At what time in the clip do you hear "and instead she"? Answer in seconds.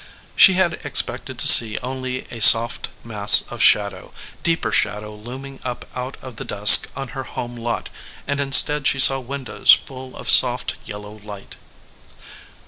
8.25-8.97